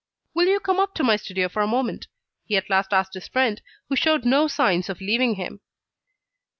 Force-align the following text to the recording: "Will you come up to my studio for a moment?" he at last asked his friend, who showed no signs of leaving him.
"Will 0.33 0.47
you 0.47 0.59
come 0.59 0.79
up 0.79 0.95
to 0.95 1.03
my 1.03 1.15
studio 1.15 1.47
for 1.47 1.61
a 1.61 1.67
moment?" 1.67 2.07
he 2.47 2.57
at 2.57 2.71
last 2.71 2.91
asked 2.91 3.13
his 3.13 3.27
friend, 3.27 3.61
who 3.87 3.95
showed 3.95 4.25
no 4.25 4.47
signs 4.47 4.89
of 4.89 4.99
leaving 4.99 5.35
him. 5.35 5.59